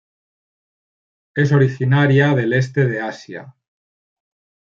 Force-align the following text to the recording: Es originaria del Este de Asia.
Es 1.35 1.51
originaria 1.51 2.33
del 2.33 2.53
Este 2.53 2.87
de 2.87 3.01
Asia. 3.01 3.55